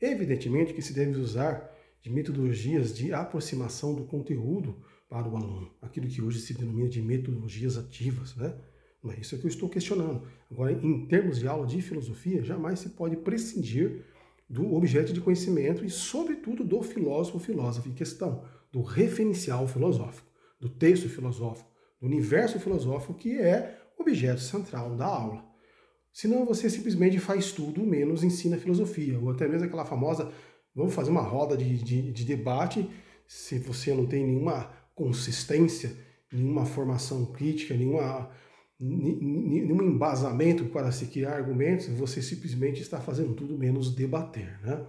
Evidentemente 0.00 0.74
que 0.74 0.82
se 0.82 0.92
deve 0.92 1.18
usar 1.18 1.72
de 2.02 2.10
metodologias 2.10 2.94
de 2.94 3.14
aproximação 3.14 3.94
do 3.94 4.04
conteúdo 4.04 4.76
para 5.08 5.26
o 5.26 5.36
aluno, 5.36 5.70
aquilo 5.80 6.06
que 6.06 6.20
hoje 6.20 6.40
se 6.40 6.52
denomina 6.52 6.88
de 6.88 7.00
metodologias 7.00 7.78
ativas, 7.78 8.36
né? 8.36 8.54
Mas 9.02 9.18
isso 9.18 9.34
é 9.34 9.38
que 9.38 9.44
eu 9.44 9.48
estou 9.48 9.68
questionando. 9.68 10.26
Agora, 10.50 10.72
em 10.72 11.06
termos 11.06 11.38
de 11.38 11.48
aula 11.48 11.66
de 11.66 11.80
filosofia, 11.80 12.42
jamais 12.42 12.80
se 12.80 12.90
pode 12.90 13.16
prescindir 13.16 14.04
do 14.48 14.74
objeto 14.74 15.12
de 15.12 15.20
conhecimento 15.20 15.84
e, 15.84 15.90
sobretudo, 15.90 16.64
do 16.64 16.82
filósofo 16.82 17.38
filósofo 17.38 17.88
em 17.88 17.94
questão, 17.94 18.44
do 18.70 18.82
referencial 18.82 19.66
filosófico, 19.66 20.28
do 20.60 20.68
texto 20.68 21.08
filosófico, 21.08 21.70
do 22.00 22.06
universo 22.06 22.58
filosófico 22.58 23.14
que 23.14 23.38
é 23.38 23.78
objeto 23.98 24.40
central 24.40 24.96
da 24.96 25.06
aula. 25.06 25.53
Senão 26.14 26.46
você 26.46 26.70
simplesmente 26.70 27.18
faz 27.18 27.52
tudo 27.52 27.84
menos 27.84 28.24
ensina 28.24 28.56
filosofia, 28.56 29.18
ou 29.20 29.30
até 29.30 29.46
mesmo 29.46 29.66
aquela 29.66 29.84
famosa 29.84 30.32
Vamos 30.74 30.92
fazer 30.92 31.10
uma 31.10 31.22
roda 31.22 31.56
de, 31.56 31.78
de, 31.78 32.10
de 32.10 32.24
debate. 32.24 32.90
Se 33.26 33.58
você 33.58 33.94
não 33.94 34.06
tem 34.06 34.26
nenhuma 34.26 34.70
consistência, 34.94 35.96
nenhuma 36.32 36.66
formação 36.66 37.26
crítica, 37.26 37.74
nenhuma, 37.74 38.28
nenhum 38.80 39.82
embasamento 39.82 40.64
para 40.66 40.90
se 40.90 41.06
criar 41.06 41.36
argumentos, 41.36 41.86
você 41.88 42.20
simplesmente 42.20 42.82
está 42.82 43.00
fazendo 43.00 43.34
tudo 43.34 43.56
menos 43.56 43.94
debater. 43.94 44.58
Né? 44.62 44.84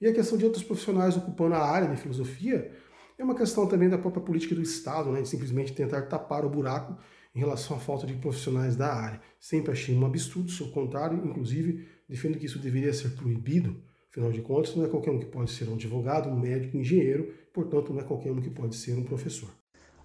E 0.00 0.06
a 0.06 0.12
questão 0.12 0.38
de 0.38 0.44
outros 0.44 0.62
profissionais 0.62 1.16
ocupando 1.16 1.56
a 1.56 1.64
área 1.64 1.88
de 1.88 2.00
filosofia 2.00 2.70
é 3.18 3.24
uma 3.24 3.34
questão 3.34 3.66
também 3.66 3.88
da 3.88 3.98
própria 3.98 4.22
política 4.22 4.54
do 4.54 4.62
Estado, 4.62 5.10
né? 5.10 5.22
de 5.22 5.28
simplesmente 5.28 5.72
tentar 5.72 6.02
tapar 6.02 6.44
o 6.44 6.50
buraco 6.50 6.96
em 7.36 7.38
relação 7.38 7.76
à 7.76 7.78
falta 7.78 8.06
de 8.06 8.14
profissionais 8.14 8.74
da 8.74 8.92
área. 8.92 9.20
Sempre 9.38 9.70
achei 9.70 9.94
um 9.94 10.04
absurdo, 10.04 10.50
sou 10.50 10.72
contrário, 10.72 11.24
inclusive 11.24 11.86
defendo 12.08 12.38
que 12.38 12.46
isso 12.46 12.58
deveria 12.58 12.92
ser 12.92 13.10
proibido 13.10 13.80
Afinal 14.16 14.32
de 14.32 14.40
contas, 14.40 14.74
não 14.74 14.82
é 14.82 14.88
qualquer 14.88 15.10
um 15.10 15.18
que 15.18 15.26
pode 15.26 15.50
ser 15.50 15.68
um 15.68 15.74
advogado, 15.74 16.30
um 16.30 16.40
médico, 16.40 16.78
um 16.78 16.80
engenheiro, 16.80 17.34
portanto, 17.52 17.92
não 17.92 18.00
é 18.00 18.02
qualquer 18.02 18.32
um 18.32 18.40
que 18.40 18.48
pode 18.48 18.74
ser 18.74 18.94
um 18.96 19.04
professor. 19.04 19.50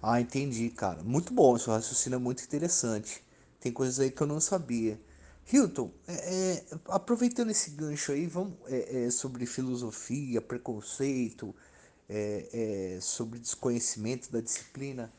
Ah, 0.02 0.20
entendi, 0.20 0.70
cara. 0.70 1.02
Muito 1.02 1.34
bom, 1.34 1.58
seu 1.58 1.72
raciocínio 1.72 2.18
é 2.18 2.20
muito 2.20 2.44
interessante. 2.44 3.24
Tem 3.58 3.72
coisas 3.72 4.02
aí 4.02 4.12
que 4.12 4.22
eu 4.22 4.28
não 4.28 4.42
sabia. 4.42 5.00
Hilton, 5.52 5.94
é, 6.06 6.14
é, 6.14 6.66
aproveitando 6.90 7.52
esse 7.52 7.72
gancho 7.72 8.12
aí, 8.12 8.28
vamos 8.28 8.56
é, 8.68 9.06
é 9.06 9.10
sobre 9.10 9.46
filosofia, 9.46 10.42
preconceito, 10.42 11.56
é, 12.10 12.96
é, 12.98 13.00
sobre 13.00 13.40
desconhecimento 13.40 14.30
da 14.30 14.42
disciplina. 14.42 15.10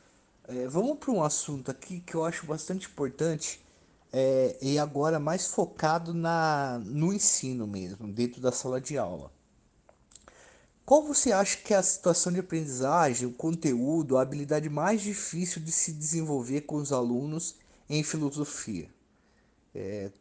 Vamos 0.69 0.97
para 0.97 1.11
um 1.11 1.23
assunto 1.23 1.71
aqui 1.71 1.99
que 1.99 2.15
eu 2.15 2.25
acho 2.25 2.45
bastante 2.45 2.87
importante 2.87 3.63
é, 4.11 4.55
e 4.61 4.77
agora 4.77 5.19
mais 5.19 5.47
focado 5.47 6.13
na, 6.13 6.79
no 6.85 7.11
ensino 7.11 7.65
mesmo, 7.65 8.07
dentro 8.11 8.39
da 8.39 8.51
sala 8.51 8.79
de 8.79 8.97
aula. 8.97 9.31
Qual 10.85 11.01
você 11.01 11.31
acha 11.31 11.57
que 11.57 11.73
é 11.73 11.77
a 11.77 11.83
situação 11.83 12.31
de 12.31 12.41
aprendizagem, 12.41 13.27
o 13.27 13.31
conteúdo, 13.31 14.17
a 14.17 14.21
habilidade 14.21 14.69
mais 14.69 15.01
difícil 15.01 15.61
de 15.61 15.71
se 15.71 15.93
desenvolver 15.93 16.61
com 16.61 16.75
os 16.75 16.91
alunos 16.91 17.55
em 17.89 18.03
filosofia? 18.03 18.89
É, 19.73 20.11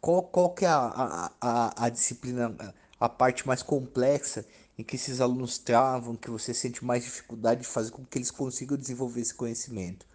qual, 0.00 0.22
qual 0.22 0.50
que 0.54 0.64
é 0.64 0.68
a, 0.68 1.30
a, 1.40 1.84
a, 1.84 1.88
disciplina, 1.90 2.74
a 2.98 3.08
parte 3.08 3.46
mais 3.46 3.62
complexa 3.62 4.46
em 4.80 4.82
que 4.82 4.96
esses 4.96 5.20
alunos 5.20 5.58
travam, 5.58 6.16
que 6.16 6.30
você 6.30 6.54
sente 6.54 6.82
mais 6.82 7.04
dificuldade 7.04 7.60
de 7.60 7.66
fazer 7.66 7.90
com 7.90 8.02
que 8.02 8.16
eles 8.16 8.30
consigam 8.30 8.78
desenvolver 8.78 9.20
esse 9.20 9.34
conhecimento? 9.34 10.06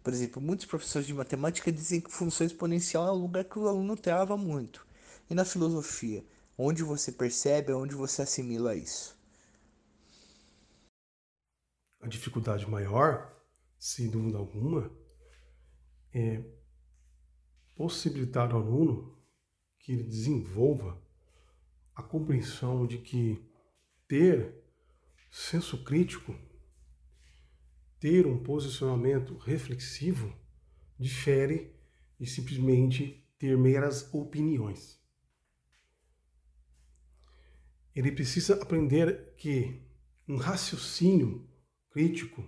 Por 0.00 0.12
exemplo, 0.12 0.40
muitos 0.40 0.66
professores 0.66 1.08
de 1.08 1.12
matemática 1.12 1.72
dizem 1.72 2.00
que 2.00 2.10
função 2.10 2.46
exponencial 2.46 3.08
é 3.08 3.12
um 3.12 3.22
lugar 3.22 3.44
que 3.44 3.58
o 3.58 3.66
aluno 3.66 3.96
trava 3.96 4.36
muito. 4.36 4.86
E 5.28 5.34
na 5.34 5.44
filosofia, 5.44 6.24
onde 6.56 6.84
você 6.84 7.10
percebe, 7.10 7.72
onde 7.72 7.96
você 7.96 8.22
assimila 8.22 8.76
isso? 8.76 9.18
A 12.00 12.06
dificuldade 12.06 12.68
maior, 12.70 13.32
sem 13.78 14.08
dúvida 14.08 14.38
alguma, 14.38 14.88
é 16.14 16.44
possibilitar 17.74 18.52
ao 18.52 18.60
aluno 18.60 19.16
que 19.80 19.92
ele 19.92 20.04
desenvolva 20.04 20.96
a 21.94 22.02
compreensão 22.04 22.86
de 22.86 22.98
que 22.98 23.51
ter 24.12 24.62
senso 25.30 25.82
crítico 25.84 26.36
ter 27.98 28.26
um 28.26 28.42
posicionamento 28.42 29.38
reflexivo 29.38 30.38
difere 30.98 31.74
de 32.20 32.26
simplesmente 32.26 33.26
ter 33.38 33.56
meras 33.56 34.12
opiniões. 34.12 35.00
Ele 37.94 38.12
precisa 38.12 38.62
aprender 38.62 39.34
que 39.38 39.82
um 40.28 40.36
raciocínio 40.36 41.48
crítico, 41.88 42.46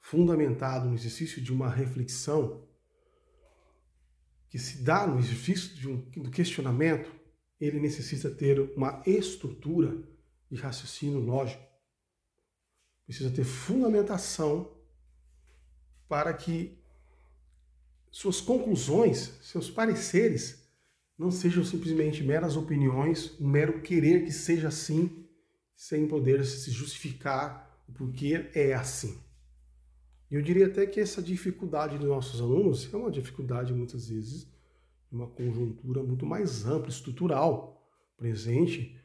fundamentado 0.00 0.88
no 0.88 0.96
exercício 0.96 1.40
de 1.40 1.52
uma 1.52 1.70
reflexão, 1.70 2.68
que 4.48 4.58
se 4.58 4.82
dá 4.82 5.06
no 5.06 5.20
exercício 5.20 5.76
de 5.76 5.88
um, 5.88 6.00
do 6.10 6.30
questionamento, 6.32 7.08
ele 7.60 7.78
necessita 7.78 8.28
ter 8.28 8.58
uma 8.76 9.00
estrutura 9.06 10.10
de 10.52 10.60
raciocínio 10.60 11.18
lógico 11.18 11.62
precisa 13.06 13.30
ter 13.30 13.44
fundamentação 13.44 14.70
para 16.08 16.32
que 16.34 16.78
suas 18.10 18.40
conclusões, 18.40 19.38
seus 19.42 19.70
pareceres, 19.70 20.62
não 21.18 21.30
sejam 21.30 21.64
simplesmente 21.64 22.22
meras 22.22 22.56
opiniões, 22.56 23.38
um 23.40 23.48
mero 23.48 23.80
querer 23.80 24.24
que 24.24 24.32
seja 24.32 24.68
assim, 24.68 25.26
sem 25.74 26.06
poder 26.06 26.44
se 26.44 26.70
justificar 26.70 27.82
o 27.88 27.92
porquê 27.92 28.50
é 28.54 28.74
assim. 28.74 29.18
Eu 30.30 30.42
diria 30.42 30.66
até 30.66 30.86
que 30.86 31.00
essa 31.00 31.22
dificuldade 31.22 31.98
dos 31.98 32.08
nossos 32.08 32.40
alunos 32.40 32.92
é 32.92 32.96
uma 32.96 33.10
dificuldade, 33.10 33.72
muitas 33.72 34.08
vezes, 34.08 34.46
uma 35.10 35.26
conjuntura 35.26 36.02
muito 36.02 36.26
mais 36.26 36.64
ampla, 36.66 36.90
estrutural, 36.90 37.90
presente 38.16 39.01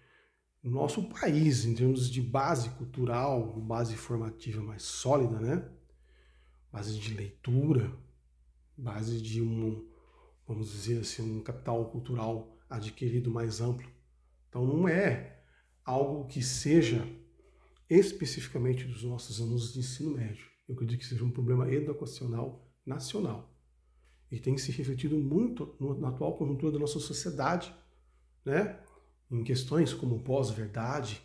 nosso 0.64 1.04
país, 1.10 1.66
em 1.66 1.74
termos 1.74 2.10
de 2.10 2.22
base 2.22 2.70
cultural, 2.72 3.60
base 3.62 3.96
formativa 3.96 4.62
mais 4.62 4.84
sólida, 4.84 5.40
né? 5.40 5.70
Base 6.72 6.98
de 7.00 7.14
leitura, 7.14 7.98
base 8.78 9.22
de 9.22 9.42
um, 9.42 9.88
vamos 10.48 10.72
dizer 10.72 11.00
assim, 11.00 11.38
um 11.38 11.42
capital 11.42 11.90
cultural 11.90 12.58
adquirido 12.70 13.32
mais 13.32 13.62
amplo. 13.62 13.90
Então 14.50 14.66
não 14.66 14.88
é 14.88 15.42
algo 15.86 16.28
que 16.28 16.42
seja 16.42 17.08
especificamente 17.90 18.86
dos 18.86 19.04
nossos 19.04 19.40
alunos 19.40 19.74
de 19.74 19.80
ensino 19.80 20.12
médio. 20.12 20.46
Eu 20.68 20.76
acredito 20.76 21.00
que 21.00 21.06
seja 21.06 21.24
um 21.24 21.32
problema 21.32 21.72
educacional 21.72 22.70
nacional. 22.86 23.54
E 24.30 24.40
tem 24.40 24.58
se 24.58 24.72
refletido 24.72 25.18
muito 25.18 25.76
na 26.00 26.10
atual 26.10 26.38
conjuntura 26.38 26.74
da 26.74 26.80
nossa 26.80 27.00
sociedade, 27.00 27.74
né? 28.44 28.78
Em 29.30 29.44
questões 29.44 29.94
como 29.94 30.20
pós-verdade, 30.20 31.22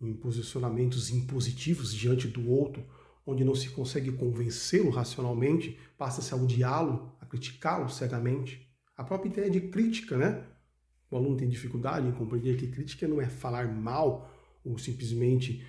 em 0.00 0.12
posicionamentos 0.12 1.10
impositivos 1.10 1.94
diante 1.94 2.26
do 2.26 2.50
outro, 2.50 2.84
onde 3.24 3.44
não 3.44 3.54
se 3.54 3.70
consegue 3.70 4.10
convencê-lo 4.12 4.90
racionalmente, 4.90 5.78
passa-se 5.96 6.32
ao 6.32 6.44
diálogo, 6.44 7.14
a 7.20 7.26
criticá-lo 7.26 7.88
cegamente. 7.88 8.68
A 8.96 9.04
própria 9.04 9.28
ideia 9.28 9.50
de 9.50 9.60
crítica, 9.60 10.16
né? 10.16 10.44
O 11.10 11.16
aluno 11.16 11.36
tem 11.36 11.48
dificuldade 11.48 12.06
em 12.06 12.12
compreender 12.12 12.56
que 12.56 12.66
crítica 12.66 13.06
não 13.06 13.20
é 13.20 13.28
falar 13.28 13.68
mal 13.68 14.30
ou 14.64 14.78
simplesmente 14.78 15.64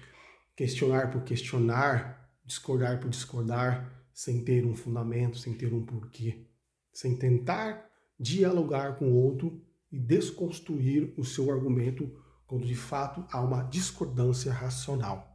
questionar 0.56 1.12
por 1.12 1.24
questionar, 1.24 2.32
discordar 2.46 3.00
por 3.00 3.10
discordar, 3.10 3.92
sem 4.14 4.44
ter 4.44 4.66
um 4.66 4.76
fundamento, 4.76 5.38
sem 5.38 5.54
ter 5.54 5.74
um 5.74 5.84
porquê, 5.84 6.46
sem 6.92 7.16
tentar 7.18 7.90
dialogar 8.20 8.96
com 8.96 9.06
o 9.12 9.16
outro 9.16 9.62
e 9.94 10.00
desconstruir 10.00 11.14
o 11.16 11.24
seu 11.24 11.52
argumento 11.52 12.12
quando 12.48 12.66
de 12.66 12.76
fato 12.76 13.24
há 13.32 13.40
uma 13.40 13.62
discordância 13.62 14.52
racional. 14.52 15.30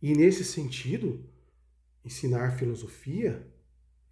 E 0.00 0.14
nesse 0.14 0.42
sentido, 0.42 1.22
ensinar 2.02 2.56
filosofia 2.56 3.46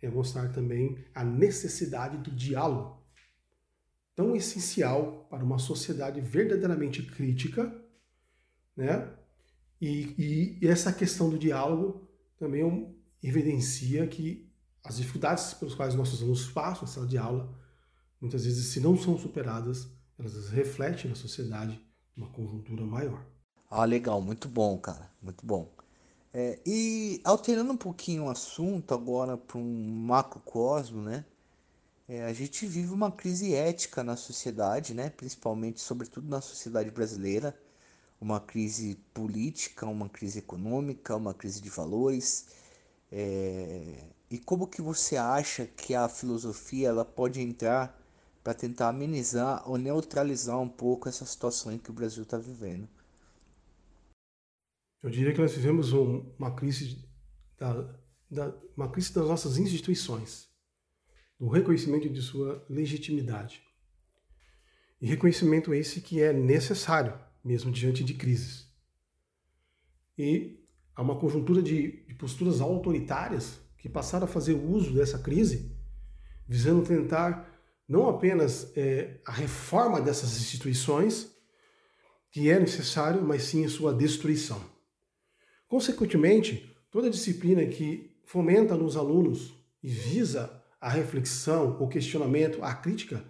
é 0.03 0.11
mostrar 0.11 0.53
também 0.53 1.03
a 1.15 1.25
necessidade 1.25 2.19
do 2.19 2.31
diálogo, 2.31 3.03
tão 4.15 4.37
essencial 4.37 5.27
para 5.31 5.43
uma 5.43 5.59
sociedade 5.59 6.21
verdadeiramente 6.21 7.03
crítica, 7.03 7.75
né? 8.77 9.11
E, 9.81 10.59
e 10.61 10.69
essa 10.69 10.93
questão 10.93 11.31
do 11.31 11.39
diálogo 11.39 12.07
também 12.37 12.95
evidencia 13.23 14.07
que 14.07 14.53
as 14.83 14.99
dificuldades 14.99 15.55
pelas 15.55 15.75
quais 15.75 15.95
nossos 15.95 16.21
alunos 16.21 16.51
passam 16.51 16.85
essa 16.85 17.07
de 17.07 17.17
aula, 17.17 17.64
muitas 18.25 18.45
vezes, 18.45 18.73
se 18.73 18.81
não 18.81 18.97
são 18.97 19.19
superadas, 19.19 19.87
elas 20.19 20.49
refletem 20.49 21.11
na 21.11 21.17
sociedade 21.17 21.79
uma 22.17 22.29
conjuntura 22.31 22.83
maior. 22.85 23.23
Ah, 23.71 23.85
legal, 23.85 24.21
muito 24.23 24.49
bom, 24.49 24.79
cara, 24.79 25.11
muito 25.21 25.45
bom. 25.45 25.71
É, 26.33 26.59
e 26.65 27.21
alterando 27.23 27.73
um 27.73 27.77
pouquinho 27.77 28.25
o 28.25 28.31
assunto 28.31 28.95
agora 28.95 29.37
para 29.37 29.59
um 29.59 30.05
macrocosmo, 30.07 31.03
né? 31.03 31.25
É, 32.09 32.25
a 32.25 32.33
gente 32.33 32.67
vive 32.67 32.93
uma 32.93 33.11
crise 33.11 33.55
ética 33.55 34.03
na 34.03 34.17
sociedade, 34.17 34.95
né? 34.95 35.11
Principalmente, 35.11 35.81
sobretudo 35.81 36.29
na 36.29 36.41
sociedade 36.41 36.91
brasileira, 36.91 37.55
uma 38.21 38.41
crise 38.41 38.97
política, 39.13 39.87
uma 39.87 40.09
crise 40.09 40.39
econômica, 40.39 41.15
uma 41.15 41.35
crise 41.35 41.61
de 41.61 41.69
valores. 41.69 42.47
É, 43.13 44.05
e 44.31 44.39
como 44.39 44.67
que 44.67 44.81
você 44.81 45.17
acha 45.17 45.67
que 45.67 45.95
a 45.95 46.09
filosofia 46.09 46.89
ela 46.89 47.05
pode 47.05 47.41
entrar 47.41 48.04
para 48.45 48.53
tentar 48.53 48.91
amenizar 48.91 49.67
ou 49.67 49.79
neutralizar 49.79 50.61
um 50.61 50.69
pouco 50.69 51.09
essa 51.09 51.25
situação 51.25 51.73
em 51.73 51.79
que 51.79 51.91
o 51.91 51.95
Brasil 51.95 52.25
está 52.25 52.37
vivendo? 52.37 52.87
Eu 55.03 55.09
diria 55.09 55.33
que 55.33 55.41
nós 55.41 55.55
vivemos 55.55 55.95
um, 55.95 56.31
uma 56.39 56.55
crise 56.55 57.09
da, 57.59 57.91
da, 58.31 58.55
uma 58.77 58.91
crise 58.91 59.15
das 59.15 59.27
nossas 59.27 59.57
instituições, 59.57 60.51
do 61.41 61.49
reconhecimento 61.49 62.09
de 62.09 62.21
sua 62.21 62.65
legitimidade. 62.69 63.63
E 65.01 65.07
reconhecimento 65.07 65.73
esse 65.73 66.03
que 66.03 66.21
é 66.21 66.33
necessário, 66.33 67.19
mesmo 67.43 67.73
diante 67.73 68.05
de 68.05 68.13
crises. 68.13 68.71
E 70.19 70.63
há 70.95 71.01
uma 71.01 71.19
conjuntura 71.19 71.63
de, 71.63 72.05
de 72.05 72.15
posturas 72.15 72.61
autoritárias 72.61 73.59
que 73.79 73.89
passaram 73.89 74.27
a 74.27 74.29
fazer 74.31 74.53
uso 74.53 74.95
dessa 74.95 75.19
crise, 75.19 75.75
visando 76.47 76.87
tentar 76.87 77.54
não 77.89 78.09
apenas 78.09 78.73
é, 78.77 79.21
a 79.27 79.33
reforma 79.33 80.01
dessas 80.01 80.37
instituições, 80.39 81.31
que 82.31 82.51
é 82.51 82.59
necessário, 82.59 83.23
mas 83.23 83.45
sim 83.45 83.65
a 83.65 83.69
sua 83.69 83.93
destruição. 83.93 84.61
Consequentemente, 85.69 86.75
toda 86.91 87.11
disciplina 87.11 87.65
que 87.67 88.19
fomenta 88.25 88.77
nos 88.77 88.97
alunos 88.97 89.55
e 89.83 89.89
visa 89.89 90.63
a 90.81 90.89
reflexão, 90.89 91.77
o 91.81 91.89
questionamento, 91.89 92.63
a 92.63 92.75
crítica, 92.75 93.25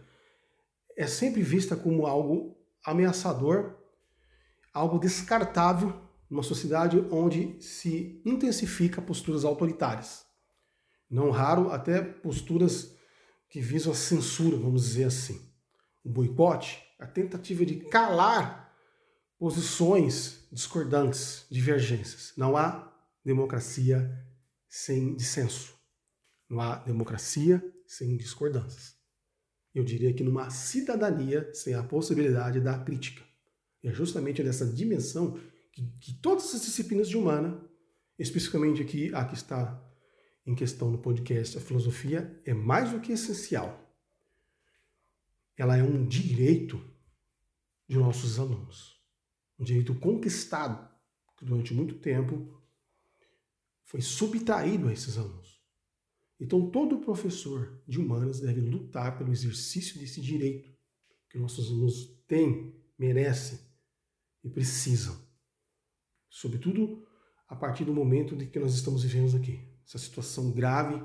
é 0.96 1.06
sempre 1.06 1.42
vista 1.42 1.76
como 1.76 2.06
algo 2.06 2.56
ameaçador, 2.84 3.74
algo 4.72 4.98
descartável 4.98 5.94
numa 6.30 6.42
sociedade 6.42 6.98
onde 7.10 7.56
se 7.62 8.20
intensifica 8.24 9.02
posturas 9.02 9.44
autoritárias. 9.44 10.24
Não 11.10 11.30
raro 11.30 11.70
até 11.70 12.00
posturas 12.02 12.96
que 13.48 13.60
visam 13.60 13.92
a 13.92 13.96
censura, 13.96 14.56
vamos 14.56 14.82
dizer 14.82 15.04
assim. 15.04 15.40
O 16.02 16.10
boicote, 16.10 16.82
a 16.98 17.06
tentativa 17.06 17.64
de 17.64 17.76
calar 17.76 18.64
posições 19.38 20.46
discordantes, 20.50 21.46
divergências. 21.50 22.32
Não 22.36 22.56
há 22.56 22.92
democracia 23.24 24.10
sem 24.68 25.14
dissenso. 25.14 25.74
Não 26.48 26.60
há 26.60 26.76
democracia 26.76 27.62
sem 27.86 28.16
discordâncias. 28.16 28.94
Eu 29.74 29.84
diria 29.84 30.12
que 30.14 30.22
numa 30.22 30.50
cidadania 30.50 31.52
sem 31.52 31.74
a 31.74 31.82
possibilidade 31.82 32.60
da 32.60 32.78
crítica. 32.78 33.22
E 33.82 33.88
é 33.88 33.92
justamente 33.92 34.42
nessa 34.42 34.66
dimensão 34.66 35.38
que, 35.72 35.82
que 36.00 36.14
todas 36.14 36.54
as 36.54 36.62
disciplinas 36.62 37.08
de 37.08 37.16
humana, 37.16 37.60
especificamente 38.18 38.80
aqui 38.80 39.14
a 39.14 39.24
que 39.24 39.34
está 39.34 39.83
em 40.46 40.54
questão 40.54 40.90
no 40.90 40.98
podcast, 40.98 41.56
a 41.56 41.60
filosofia, 41.60 42.40
é 42.44 42.52
mais 42.52 42.90
do 42.90 43.00
que 43.00 43.12
essencial. 43.12 43.80
Ela 45.56 45.76
é 45.76 45.82
um 45.82 46.06
direito 46.06 46.82
de 47.88 47.96
nossos 47.96 48.38
alunos 48.38 48.94
um 49.58 49.64
direito 49.64 49.94
conquistado 49.94 50.88
que 51.36 51.44
durante 51.44 51.72
muito 51.74 51.98
tempo 51.98 52.62
foi 53.84 54.00
subtraído 54.00 54.88
a 54.88 54.92
esses 54.92 55.16
alunos. 55.16 55.62
Então 56.40 56.70
todo 56.70 57.00
professor 57.00 57.82
de 57.86 57.98
humanas 57.98 58.40
deve 58.40 58.60
lutar 58.60 59.16
pelo 59.16 59.32
exercício 59.32 59.98
desse 59.98 60.20
direito 60.20 60.74
que 61.30 61.38
nossos 61.38 61.68
alunos 61.68 62.06
têm, 62.26 62.74
merecem 62.98 63.58
e 64.42 64.50
precisam. 64.50 65.16
Sobretudo 66.28 67.06
a 67.48 67.54
partir 67.54 67.84
do 67.84 67.94
momento 67.94 68.36
de 68.36 68.46
que 68.46 68.58
nós 68.58 68.74
estamos 68.74 69.04
vivendo 69.04 69.36
aqui, 69.36 69.73
essa 69.86 69.98
situação 69.98 70.50
grave 70.50 71.02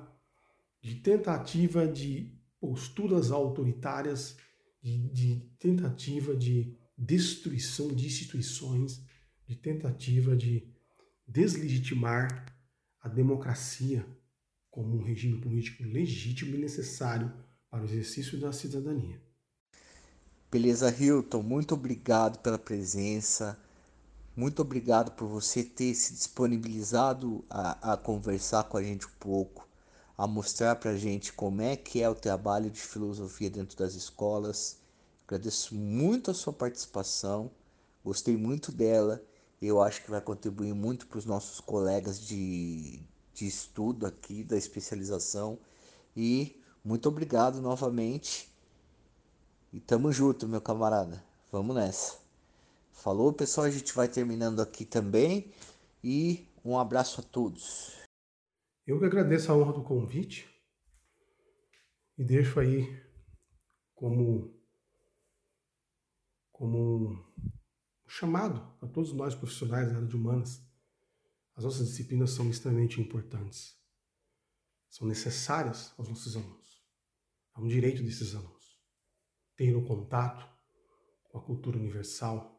de 0.81 0.95
tentativa 0.95 1.87
de 1.87 2.33
posturas 2.59 3.31
autoritárias, 3.31 4.37
de, 4.81 5.09
de 5.09 5.35
tentativa 5.59 6.35
de 6.35 6.77
destruição 6.97 7.93
de 7.93 8.05
instituições, 8.05 9.01
de 9.45 9.55
tentativa 9.55 10.35
de 10.35 10.67
deslegitimar 11.27 12.45
a 13.01 13.07
democracia 13.07 14.05
como 14.69 14.97
um 14.97 15.03
regime 15.03 15.39
político 15.39 15.83
legítimo 15.83 16.55
e 16.55 16.59
necessário 16.59 17.31
para 17.69 17.81
o 17.81 17.85
exercício 17.85 18.39
da 18.39 18.51
cidadania. 18.51 19.21
Beleza, 20.51 20.89
Hilton, 20.89 21.43
muito 21.43 21.73
obrigado 21.75 22.39
pela 22.39 22.57
presença. 22.57 23.57
Muito 24.39 24.61
obrigado 24.61 25.11
por 25.11 25.27
você 25.27 25.63
ter 25.63 25.93
se 25.93 26.13
disponibilizado 26.13 27.43
a, 27.49 27.93
a 27.93 27.97
conversar 27.97 28.63
com 28.63 28.77
a 28.77 28.83
gente 28.83 29.05
um 29.05 29.19
pouco, 29.19 29.67
a 30.17 30.25
mostrar 30.25 30.75
para 30.77 30.91
a 30.91 30.97
gente 30.97 31.33
como 31.33 31.61
é 31.61 31.75
que 31.75 32.01
é 32.01 32.09
o 32.09 32.15
trabalho 32.15 32.69
de 32.71 32.79
filosofia 32.81 33.49
dentro 33.49 33.77
das 33.77 33.95
escolas 33.95 34.79
Agradeço 35.29 35.75
muito 35.75 36.31
a 36.31 36.33
sua 36.33 36.51
participação, 36.51 37.51
gostei 38.03 38.35
muito 38.35 38.71
dela. 38.71 39.23
Eu 39.61 39.79
acho 39.79 40.01
que 40.01 40.09
vai 40.09 40.19
contribuir 40.19 40.73
muito 40.73 41.05
para 41.05 41.19
os 41.19 41.25
nossos 41.25 41.59
colegas 41.59 42.19
de, 42.19 42.99
de 43.31 43.45
estudo 43.45 44.07
aqui, 44.07 44.43
da 44.43 44.57
especialização. 44.57 45.59
E 46.17 46.59
muito 46.83 47.07
obrigado 47.07 47.61
novamente. 47.61 48.51
E 49.71 49.79
tamo 49.79 50.11
junto, 50.11 50.47
meu 50.47 50.61
camarada. 50.61 51.23
Vamos 51.51 51.75
nessa. 51.75 52.28
Falou, 52.99 53.31
pessoal. 53.31 53.65
A 53.65 53.71
gente 53.71 53.93
vai 53.93 54.09
terminando 54.09 54.59
aqui 54.59 54.83
também. 54.83 55.53
E 56.03 56.47
um 56.65 56.77
abraço 56.77 57.21
a 57.21 57.23
todos. 57.23 57.97
Eu 58.85 58.99
que 58.99 59.05
agradeço 59.05 59.51
a 59.51 59.55
honra 59.55 59.71
do 59.71 59.83
convite 59.83 60.49
e 62.17 62.23
deixo 62.23 62.59
aí 62.59 63.01
como 63.95 64.53
como 66.51 67.11
um 67.11 67.25
chamado 68.05 68.59
a 68.81 68.87
todos 68.87 69.13
nós 69.13 69.33
profissionais 69.33 69.87
da 69.87 69.95
área 69.95 70.07
de 70.07 70.15
humanas. 70.15 70.61
As 71.55 71.63
nossas 71.63 71.87
disciplinas 71.87 72.31
são 72.31 72.49
extremamente 72.49 72.99
importantes. 72.99 73.77
São 74.89 75.07
necessárias 75.07 75.93
aos 75.97 76.09
nossos 76.09 76.35
alunos. 76.35 76.83
É 77.55 77.59
um 77.61 77.67
direito 77.67 78.03
desses 78.03 78.35
alunos 78.35 78.59
ter 79.55 79.73
o 79.73 79.79
um 79.79 79.85
contato 79.85 80.49
com 81.29 81.37
a 81.37 81.41
cultura 81.41 81.77
universal, 81.77 82.58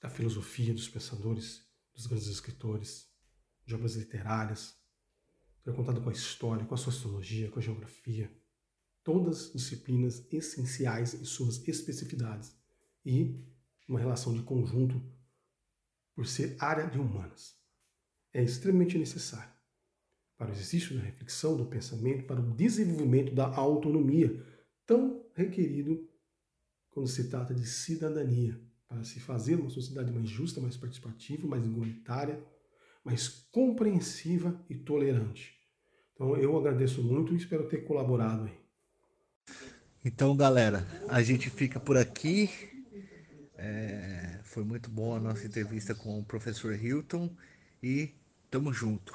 da 0.00 0.08
filosofia 0.08 0.72
dos 0.72 0.88
pensadores, 0.88 1.66
dos 1.94 2.06
grandes 2.06 2.28
escritores, 2.28 3.10
de 3.66 3.74
obras 3.74 3.96
literárias. 3.96 4.78
Ter 5.62 5.74
contato 5.74 6.00
com 6.00 6.08
a 6.08 6.12
história, 6.12 6.64
com 6.64 6.74
a 6.74 6.78
sociologia, 6.78 7.50
com 7.50 7.58
a 7.58 7.62
geografia. 7.62 8.34
Todas 9.02 9.52
disciplinas 9.52 10.26
essenciais 10.32 11.14
em 11.14 11.24
suas 11.24 11.66
especificidades. 11.68 12.56
E 13.04 13.44
uma 13.88 13.98
relação 13.98 14.32
de 14.32 14.42
conjunto 14.42 15.02
por 16.14 16.26
ser 16.26 16.56
área 16.58 16.86
de 16.86 16.98
humanas. 16.98 17.58
É 18.32 18.42
extremamente 18.42 18.96
necessário 18.96 19.52
para 20.40 20.48
o 20.48 20.52
exercício 20.52 20.96
da 20.96 21.02
reflexão, 21.02 21.54
do 21.54 21.66
pensamento, 21.66 22.24
para 22.24 22.40
o 22.40 22.54
desenvolvimento 22.54 23.34
da 23.34 23.46
autonomia, 23.46 24.42
tão 24.86 25.22
requerido 25.34 26.08
quando 26.88 27.08
se 27.08 27.28
trata 27.28 27.54
de 27.54 27.66
cidadania, 27.66 28.58
para 28.90 29.04
se 29.04 29.20
fazer 29.20 29.54
uma 29.54 29.70
sociedade 29.70 30.10
mais 30.10 30.28
justa, 30.28 30.60
mais 30.60 30.76
participativa, 30.76 31.46
mais 31.46 31.64
igualitária, 31.64 32.42
mais 33.04 33.28
compreensiva 33.52 34.60
e 34.68 34.74
tolerante. 34.74 35.56
Então 36.12 36.36
eu 36.36 36.58
agradeço 36.58 37.00
muito 37.00 37.32
e 37.32 37.36
espero 37.36 37.68
ter 37.68 37.84
colaborado 37.84 38.46
aí. 38.46 38.60
Então, 40.04 40.36
galera, 40.36 40.84
a 41.08 41.22
gente 41.22 41.48
fica 41.48 41.78
por 41.78 41.96
aqui. 41.96 42.50
É, 43.56 44.40
foi 44.42 44.64
muito 44.64 44.90
boa 44.90 45.18
a 45.18 45.20
nossa 45.20 45.46
entrevista 45.46 45.94
com 45.94 46.18
o 46.18 46.24
professor 46.24 46.74
Hilton 46.74 47.30
e 47.80 48.12
tamo 48.50 48.72
junto. 48.72 49.14